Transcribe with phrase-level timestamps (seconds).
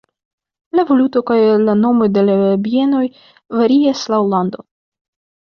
[0.77, 2.37] La valuto kaj la nomoj de la
[2.69, 3.05] bienoj
[3.61, 4.69] varias laŭ lando.